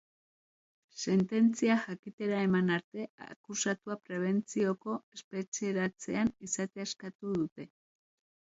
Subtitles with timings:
[1.01, 7.73] Sententzia jakitera eman arte akusatua prebentzioko espetxeratzean izatea eskatu dute.